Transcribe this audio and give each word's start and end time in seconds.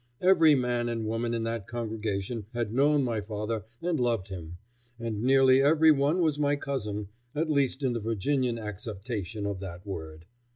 Every 0.21 0.55
man 0.55 0.89
and 0.89 1.05
woman 1.05 1.35
in 1.35 1.43
that 1.43 1.67
congregation 1.67 2.47
had 2.55 2.73
known 2.73 3.03
my 3.03 3.21
father 3.21 3.65
and 3.83 3.99
loved 3.99 4.29
him, 4.29 4.57
and 4.97 5.21
nearly 5.21 5.61
every 5.61 5.91
one 5.91 6.23
was 6.23 6.39
my 6.39 6.55
cousin, 6.55 7.09
at 7.35 7.51
least 7.51 7.83
in 7.83 7.93
the 7.93 7.99
Virginian 7.99 8.57
acceptation 8.57 9.45
of 9.45 9.59
that 9.59 9.85
word. 9.85 10.25